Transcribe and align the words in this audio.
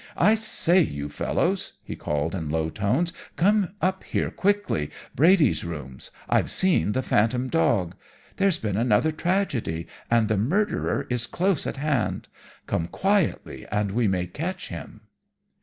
'I 0.17 0.33
say, 0.33 0.81
you 0.81 1.09
fellows,' 1.09 1.73
he 1.83 1.95
called 1.95 2.33
in 2.33 2.49
low 2.49 2.71
tones, 2.71 3.13
'come 3.35 3.75
up 3.83 4.03
here 4.03 4.31
quickly 4.31 4.89
Brady's 5.15 5.63
rooms. 5.63 6.09
I've 6.27 6.49
seen 6.49 6.93
the 6.93 7.03
phantom 7.03 7.49
dog. 7.49 7.93
There's 8.37 8.57
been 8.57 8.77
another 8.77 9.11
tragedy, 9.11 9.85
and 10.09 10.27
the 10.27 10.37
murderer 10.37 11.05
is 11.11 11.27
close 11.27 11.67
at 11.67 11.77
hand. 11.77 12.29
Come 12.65 12.87
quietly 12.87 13.67
and 13.71 13.91
we 13.91 14.07
may 14.07 14.25
catch 14.25 14.69
him!' 14.69 15.01